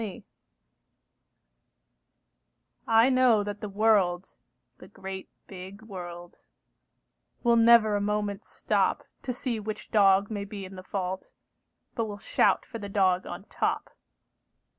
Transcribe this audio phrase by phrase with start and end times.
[0.01, 0.23] THE UNDER DOG
[2.87, 4.33] I know that the world,
[4.79, 6.39] the great big world,
[7.43, 11.29] Will never a moment stop To see which dog may be in the fault,
[11.93, 13.91] But will shout for the dog on top.